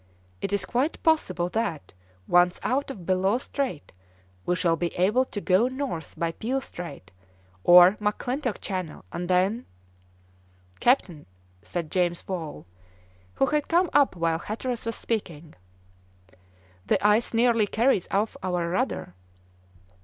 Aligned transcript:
It 0.41 0.51
is 0.51 0.65
quite 0.65 0.97
possible 1.03 1.47
that, 1.49 1.93
once 2.27 2.59
out 2.63 2.89
of 2.89 3.05
Bellot 3.05 3.37
Strait, 3.39 3.91
we 4.47 4.55
shall 4.55 4.75
be 4.75 4.87
able 4.95 5.25
to 5.25 5.39
go 5.39 5.67
north 5.67 6.17
by 6.17 6.31
Peel 6.31 6.59
Strait 6.59 7.11
or 7.63 7.97
McClintock 8.01 8.59
Channel, 8.61 9.05
and 9.11 9.29
then" 9.29 9.67
"Captain," 10.79 11.27
said 11.61 11.91
James 11.91 12.27
Wall, 12.27 12.65
who 13.35 13.45
had 13.45 13.67
come 13.67 13.91
up 13.93 14.15
while 14.15 14.39
Hatteras 14.39 14.87
was 14.87 14.95
speaking, 14.95 15.53
"the 16.87 16.97
ice 17.05 17.31
nearly 17.31 17.67
carries 17.67 18.07
off 18.09 18.35
our 18.41 18.69
rudder." 18.71 19.13